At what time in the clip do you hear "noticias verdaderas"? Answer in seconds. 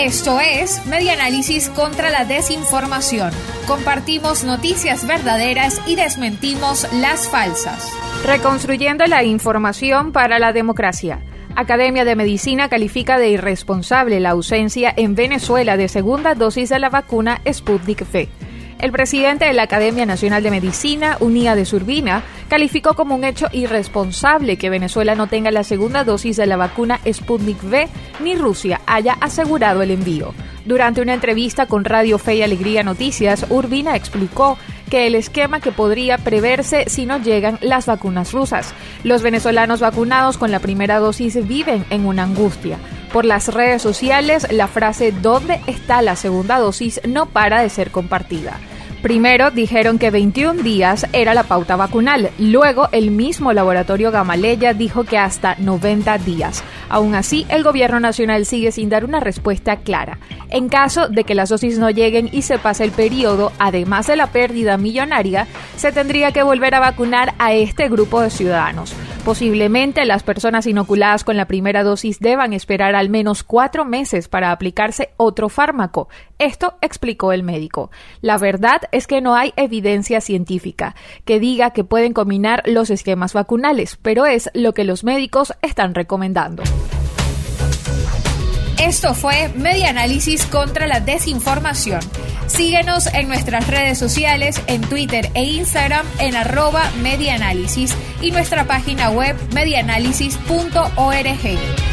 4.42-5.80